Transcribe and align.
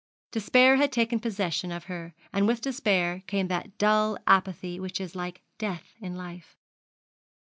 Despair 0.31 0.77
had 0.77 0.91
taken 0.91 1.19
possession 1.19 1.71
of 1.71 1.83
her, 1.83 2.15
and 2.33 2.47
with 2.47 2.59
despair 2.59 3.21
came 3.27 3.49
that 3.49 3.77
dull 3.77 4.17
apathy 4.25 4.79
which 4.79 4.99
is 4.99 5.13
like 5.15 5.43
death 5.59 5.93
in 5.99 6.15
life. 6.15 6.57